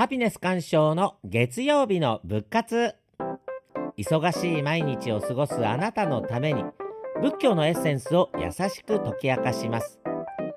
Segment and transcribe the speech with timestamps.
[0.00, 2.94] ハピネス鑑賞の月曜日の仏活。
[3.98, 6.64] 忙しい毎日を過ごすあなたのために
[7.20, 10.00] 仏教のエッセンスを優しく解き明かします。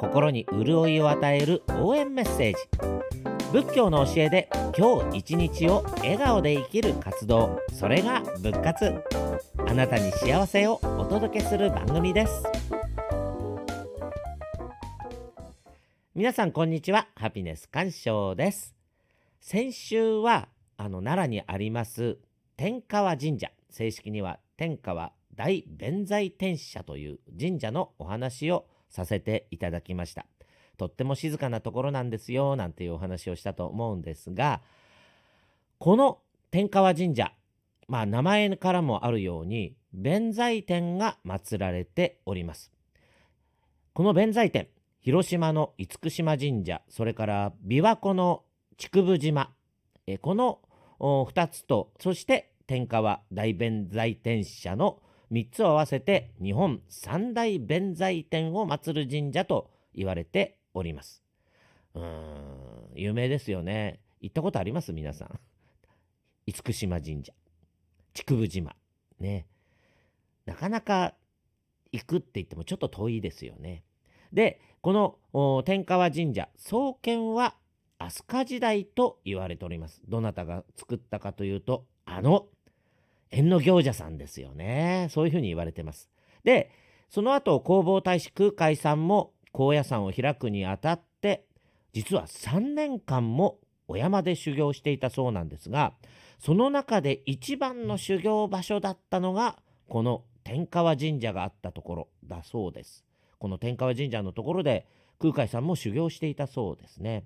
[0.00, 3.52] 心に潤いを与える応援メッセージ。
[3.52, 7.60] 仏教の教えで今日一日を笑顔で生きる活動。
[7.74, 9.02] それが仏活。
[9.68, 12.42] あなたに幸せをお届けする番組です。
[16.14, 17.08] 皆さんこんにちは。
[17.16, 18.75] ハピネス鑑賞です。
[19.48, 22.18] 先週はあの奈良にあります
[22.56, 23.52] 天川神社。
[23.70, 30.26] 正式には天川大弁財天社という神社のお話をさせていただきました。
[30.76, 34.62] とっても静かなところなんですよなんていうお話をしたと思うんですが
[35.78, 36.18] この
[36.50, 37.30] 天川神社
[37.86, 42.72] まあ名前からもあるように弁財天が祀られております。
[43.92, 44.66] この弁財天
[45.02, 48.42] 広島の厳島神社それから琵琶湖の
[48.76, 49.52] 竹生島
[50.06, 50.60] えこの
[51.00, 55.00] 2つとそして天川大弁財天社の
[55.32, 61.22] 3つを合わせて日本三大弁財天を祀る神社と言われております。
[61.94, 64.00] うーん有名ですよね。
[64.20, 64.92] 行ったことあります？
[64.92, 65.40] 皆さん。
[66.46, 67.32] 厳島神社
[68.14, 68.76] 竹生島
[69.18, 69.46] ね
[70.44, 71.14] なかなか
[71.92, 73.82] 行くって言ってもちょっと遠いですよね。
[74.32, 77.56] でこの天川神社創建は
[77.98, 80.02] 飛鳥時代と言われております。
[80.08, 82.46] どなたが作ったかというと、あの、
[83.30, 85.08] 縁の行者さんですよね。
[85.10, 86.08] そういうふうに言われてます。
[86.44, 86.70] で、
[87.08, 91.44] その後、弘法大師空海さんも高野山を開くにあたって、
[91.92, 93.58] 実は3年間も
[93.88, 95.94] お山で修行していたそうなんですが、
[96.38, 99.58] その中で一番の修行場所だったのが、
[99.88, 103.04] この天川神社があったところだそうです。
[103.38, 104.86] この天川神社のところで
[105.18, 107.24] 空海さんも修行していたそうですね。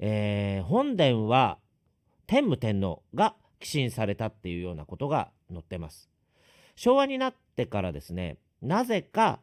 [0.00, 1.58] えー、本殿は
[2.26, 6.08] 天武天皇が寄進されたっていうようなことが載ってます。
[6.74, 9.40] 昭和になってからですね、なぜか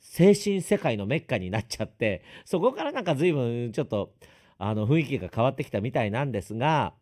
[0.00, 4.14] 精神世界のメッカになっちゃって、そこからなんか随分ちょっと
[4.58, 6.94] あの雰囲気が変わってきたみたいなんですが、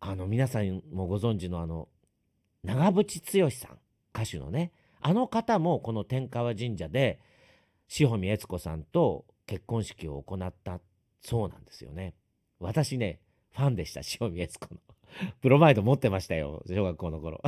[0.00, 1.88] あの皆さんもご存知のあの
[2.64, 3.78] 長渕剛さん、
[4.14, 4.72] 歌手のね、
[5.02, 7.20] あの方もこの天川神社で
[8.00, 10.80] 塩見悦子さんと結婚式を行ったっ
[11.26, 12.14] そうなんですよね。
[12.60, 13.18] 私ね、
[13.52, 14.80] ファンでした、塩見悦子の。
[15.42, 17.42] プロマイド持ってましたよ、小学校の頃。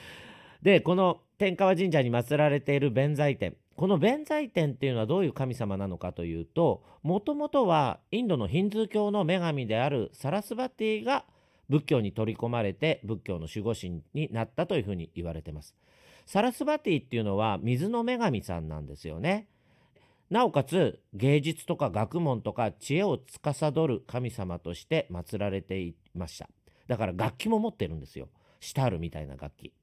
[0.62, 3.54] で、この天川神社に祀られている弁財天。
[3.76, 11.26] この弁財天っていうのはどういう神様なのかというと、もともとはインドのヒンズー教の女神であるサラスバティが
[11.68, 15.76] 仏教に取り込まれて仏教の守護神になったというふうに言われてます。
[16.24, 19.48] サラスバティっていうのは水の女神さんなんですよね。
[20.32, 26.48] なおかつ芸術とか学問とか知恵を司る神様として祀られていました。
[26.88, 28.30] だから楽器も持ってるんですよ。
[28.58, 29.74] シタールみたいな楽器。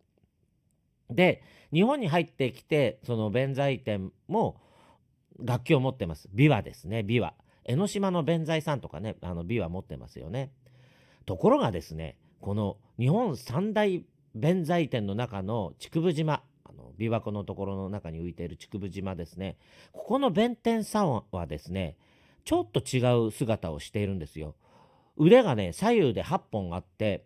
[1.11, 4.59] で日本に入ってきてその弁財天も
[5.39, 6.27] 楽器を持ってます。
[6.33, 7.33] 琵琶ですね琵琶。
[7.66, 10.51] 江ノ島の弁財さんとかねあの琵琶持ってますよね。
[11.27, 16.41] ところがですねこの日本三大弁財天の中の竹生島
[16.99, 19.57] 琵琶湖のところの中に浮いている竹生島ですね。
[19.91, 21.95] ここの弁天さんはですね
[22.43, 24.55] ちょっと違う姿をしているんですよ。
[25.17, 27.23] 腕がね左右で8本あって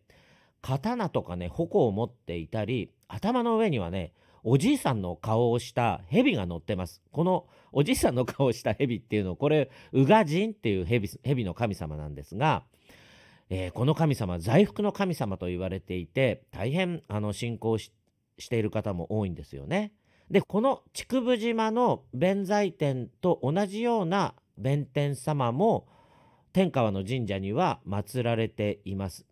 [0.62, 4.14] 刀とかね矛を持っていたり頭の上にはね
[4.44, 7.02] おじいさんの顔をした蛇が乗ってます。
[7.12, 12.64] このおじいさんの顔をした蛇っていうのこれ宇賀神っていう蛇蛇の神様なんですが
[13.56, 17.92] えー、この神様財福の神様と言われていて大変あの信仰し
[18.38, 19.94] している方も多いんですよね。
[20.30, 25.88] でこの竹生島の弁財天と同じような弁天様も
[26.54, 29.26] 天川の神社には祀られています。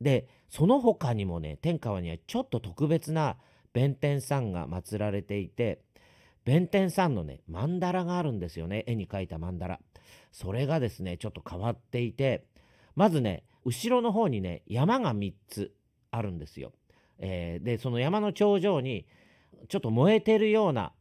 [0.00, 3.36] でその他にもね天川にはちょっと特別な
[3.72, 5.80] 弁天さんが祀られていて
[6.44, 9.80] 弁天さんのね曼荼羅があるんですよね絵に描いた曼荼羅。
[10.32, 12.44] それがですねちょっと変わっていて
[12.96, 15.72] まずね後ろの方にね山が3つ
[16.10, 16.72] あるんですよ。
[17.22, 19.06] えー、でその山の頂上に
[19.68, 20.92] ちょっと燃えてるような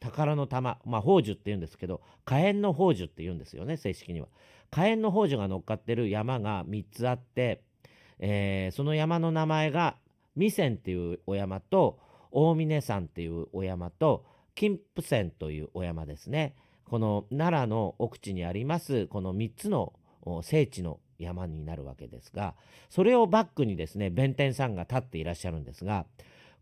[0.00, 4.28] 宝の玉まあ宝珠っていうんですけど火炎の宝珠って言うんですよね正式には。
[4.70, 7.62] 火炎の宝珠が乗っかってる山が3つあって、
[8.18, 9.96] えー、その山の名前が
[10.34, 12.00] 弥山っていうお山と
[12.32, 14.24] 大峰山っていうお山と
[14.54, 16.56] 金峰山というお山ですね。
[16.84, 19.92] この奈良の奥地にありますこの3つの
[20.42, 22.54] 聖地の山になるわけですが
[22.90, 26.06] それをバックにですね弁天さんが立っていらっしゃるんですが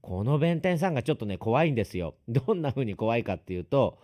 [0.00, 2.14] この弁天さんがちょっとね怖いんですよ。
[2.28, 3.98] どんな風に怖いかっていうと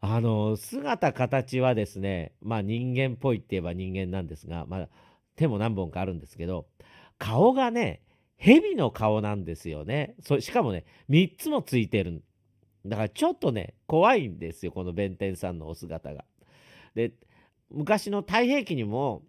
[0.00, 4.88] あの、姿形はですね、まあ人間っぽいって言えば人間なんですが、まあ
[5.36, 6.66] 手も何本かあるんですけど、
[7.18, 8.00] 顔がね、
[8.38, 10.14] 蛇の顔なんですよね。
[10.22, 12.22] そしかもね、3つもついてる。
[12.86, 16.24] だからちょっとね、怖いんですよ、この弁天さんのお姿が。
[16.94, 17.12] で、
[17.70, 19.22] 昔の太平記にも、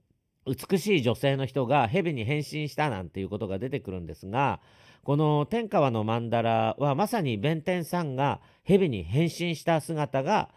[0.45, 4.59] 美しい女性の人が蛇に変身したなんていうことが出てくるんですが、
[5.03, 10.49] この天川の曼荼羅はまさに弁天さんが蛇に変身した姿が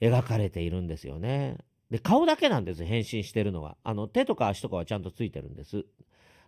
[0.00, 1.58] 描かれているんですよね。
[1.90, 3.76] で、顔だけなんです、変身してるのは。
[3.84, 5.84] あの、手とか足とかはちゃんとついてるんです。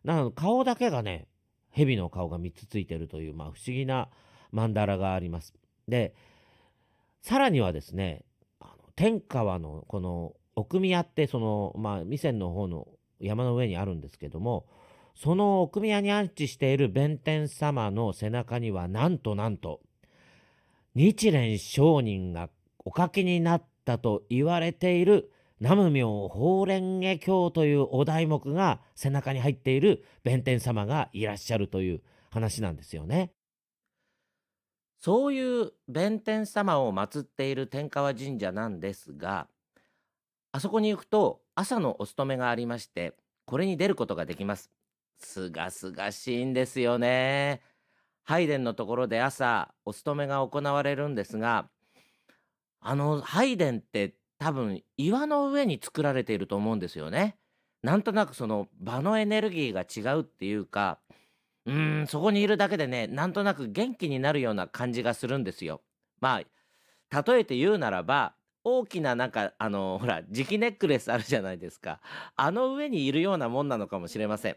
[0.05, 1.29] なので、顔だけがね、
[1.71, 4.09] 蛇の顔が3つついてるという、まあ、不思議な
[4.53, 5.55] 曼荼羅があります。
[5.87, 6.15] で、
[7.23, 8.25] さらにはですね、
[8.61, 12.89] あの天川のこの奥宮ってその、まあ、未線の方の
[13.21, 14.67] 山の上にあるんですけども、
[15.15, 19.81] その奥宮に安置している弁天様の背中には、なんとなんと、
[20.95, 22.51] 日蓮上人が
[22.85, 33.33] お書きになったと言われている南無妙法蓮華経というお題目が背中に入っている弁天様がいらっしゃるという話なんですよね。
[35.01, 39.49] そういう弁天様を祀っている天川神社なんですが、
[40.59, 43.15] あそこに行くと朝のお勤めがありまして、
[43.47, 44.73] これに出ることができます。
[45.17, 47.63] すがすがしいんですよね。
[48.25, 51.69] 拝殿のところで朝お勤めが行われるんですが、
[52.81, 57.37] あの拝殿って多分岩の上に作られていると思うんですよね。
[57.85, 60.99] なんとなくその場のエネルギーが違うっていうか、
[61.67, 65.83] うーん、そこにいるだけでね、なんとなく元気になるような感じがするんですよ。
[66.21, 66.41] ま
[67.13, 68.35] あ、例えて言うならば、
[68.69, 72.01] 大きななんか、あの、 ほら、磁気ネックレスあるじゃないですか。
[72.37, 74.57] あの上にいるようなもんなのかもしれません。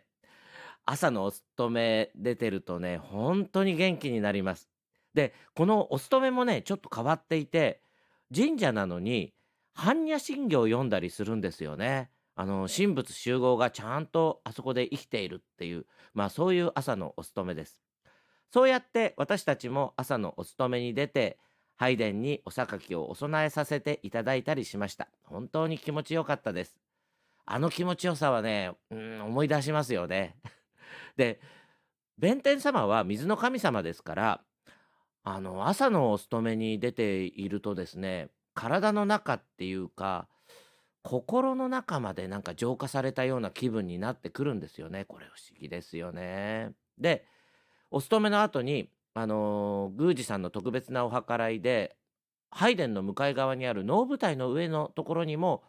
[0.85, 4.69] 朝のお勤め出てるとね、本当に元気になります。
[5.13, 7.81] で、このお勤めもね、ちょっと変わっていて、
[8.35, 9.33] 神社なのに、
[9.75, 12.09] 般若心経を読んだりするんですよね。
[12.35, 17.81] あの、神仏集合がちゃんとあそこで生きているっていう、まあそういう朝のお勤めです。
[18.51, 21.39] そうやって私たちも朝のお勤めに出て、
[21.81, 25.07] 拝殿にお榊をお供えさせていただいたりしました。
[25.23, 26.77] 本当に気持ちよかったです。
[27.43, 30.35] あの気持ちよさはね、うん、思い出しますよね。
[31.17, 31.41] で、
[32.19, 34.41] 弁天様は水の神様ですから、
[35.23, 40.27] あの、朝のお勤めに出ているとですね、体の中っていうか、
[41.01, 45.05] 心の中までなんか浄化されたような気分になってくるんですよね。
[45.05, 46.73] これ不思議ですよね。
[46.99, 47.25] で、
[47.89, 51.97] お勤めの後に、あのー宮司さんの特別なお計らいで、
[52.49, 55.63] 拝殿の向かい側にある能舞台の上のところにも、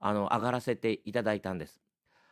[0.00, 1.80] あの、上がらせていただいたんです。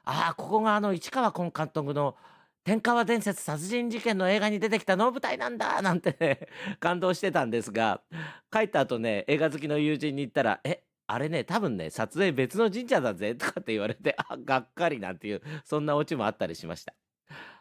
[0.05, 2.17] ああ、ここがあの、市川崑監督の
[2.65, 6.49] 天川伝説殺人事件の映画に出てきた能舞台なんだなんてね、
[6.81, 8.03] 感動してたんですが、
[8.51, 16.95] 帰った後ね、映画好きの友人に言ったら、え、あれね、多分ね、撮影別の神社だぜとかって言われて、あ、がっかりなんていう、そんなオチもあったりしました。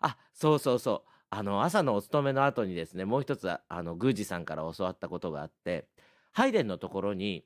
[0.02, 1.15] あ、そうそうそう。
[1.30, 5.88] あの、朝のお勤めの後にですね、もう一つ、あの、宮司さんから教わったことがあって、
[6.32, 7.46] 拝殿のところに、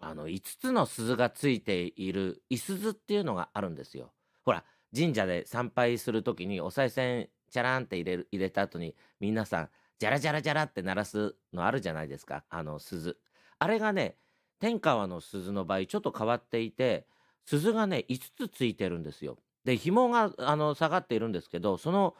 [0.00, 4.12] あの、5つの鈴がついている、いすずっていうのがあるんですよ。
[4.44, 4.64] ほら、
[4.94, 9.68] 神社で参拝する時にお賽銭チャランって入れる入れた後に皆さん
[9.98, 13.16] ジャラジャラジャラって鳴らすのあるじゃないですかあの鈴
[13.58, 14.16] あれがね
[14.60, 17.06] 天川の鈴の場合ちょっと変わっていて
[17.46, 22.14] 鈴がね5つついてるんですよで紐があの下がっているんですけどその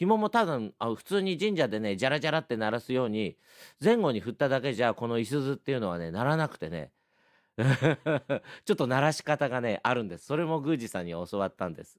[0.00, 3.36] 紐も多分あ普通に神社でねジャラジャラって鳴らすように
[3.84, 6.90] 前後に振っただけじゃこのいすずっていうのはね鳴らなくてね
[8.64, 10.24] ちょっと鳴らし方がね、あるんです。
[10.24, 11.98] それも宮司さんに教わったんです。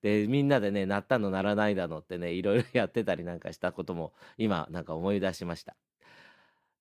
[0.00, 5.76] で、みんなでね、鳴ったの鳴らないだのってね、いろいろやってたりなんかしたことも、今、なんか思い出しました。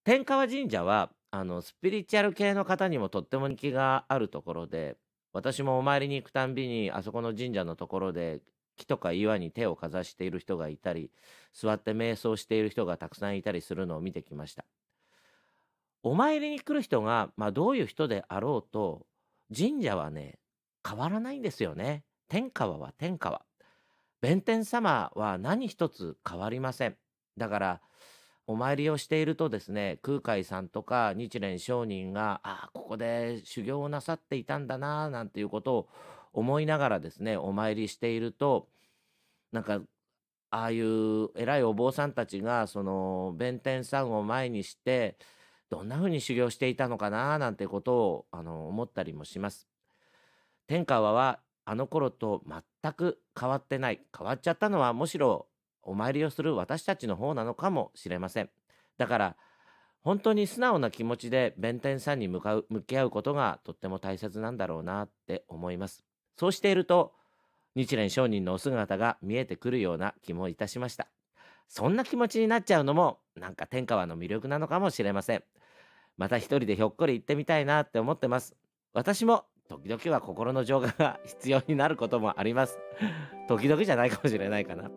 [0.06, 4.96] 天川神社は、あの、スピリチュアル系の方にもとっても人気があるところで、
[5.34, 8.40] 私もお参りに行くたんびに、あそこの神社のところで、
[8.76, 11.12] 木とか岩に手をかざしている人がいたり、
[11.54, 14.66] 座って瞑想している人がたくさんいたりするのを見てきました。
[16.04, 19.08] お参りに来る人が、まあ、どういう人であろうと、
[19.56, 20.40] 神社はね、
[20.88, 22.04] 変わらないんですよね。
[22.28, 23.46] 天川は天川。
[24.22, 26.98] 弁天様は何一つ変わりません。
[27.38, 27.82] だから、
[28.46, 35.90] お参りをしているとですね、空海さんとか日蓮上人が、ああ、ここで修行をなさっていたんだな、なんていうことを
[36.34, 38.68] 思いながらですね、お参りしていると、
[39.52, 39.82] なんか、
[40.50, 45.18] ああいう偉いお坊さんたちが、その、弁天さんを前にして、
[45.74, 49.68] どんな風に修行していたのかななんてことをあの思ったりもします。
[50.68, 54.00] 天川はあの頃と全く変わってない。
[54.16, 55.48] 変わっちゃったのはむしろ
[55.82, 58.52] お参りをする私たちの方なのかもしれません。
[59.00, 59.36] だから
[60.04, 66.04] 本当に素直な気持ちで弁天さんに向かう向き合うことがとっても大切なんだろうなって思います
[66.36, 67.14] そうしていると
[67.76, 71.08] 日蓮上人のお姿が見えてくるような気もいたしました。
[71.68, 75.44] そんな気持ちになっちゃうのもなんか天川の魅力なのかもしれません。
[76.18, 78.56] また一人でひょっこり行ってみたいなって思ってます。
[78.94, 82.78] 私も時々は心の浄化が必要になることもあります。
[83.48, 84.92] 時々じゃないかもしれないかな。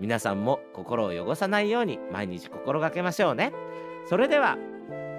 [0.00, 3.52] 皆さんも心を汚さないように毎日心がけましょうね。
[4.06, 4.58] それでは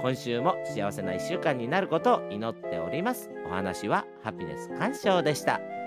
[0.01, 3.29] 今週も幸せな1週間になることを祈っております。
[3.45, 5.78] お話はハピネス鑑賞でした。